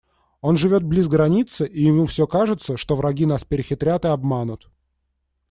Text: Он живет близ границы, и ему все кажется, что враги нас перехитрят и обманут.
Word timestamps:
Он 0.41 0.57
живет 0.57 0.81
близ 0.81 1.07
границы, 1.07 1.67
и 1.67 1.83
ему 1.83 2.07
все 2.07 2.25
кажется, 2.25 2.75
что 2.75 2.95
враги 2.95 3.27
нас 3.27 3.45
перехитрят 3.45 4.03
и 4.05 4.07
обманут. 4.07 4.71